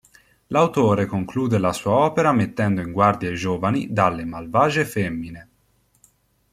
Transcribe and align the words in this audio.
L'autore 0.47 1.05
conclude 1.05 1.55
la 1.59 1.73
sua 1.73 1.91
opera 1.93 2.33
mettendo 2.33 2.81
in 2.81 2.91
guardia 2.91 3.29
i 3.29 3.35
giovani 3.35 3.93
dalle 3.93 4.25
"malvagie 4.25 4.83
femmine". 4.83 5.49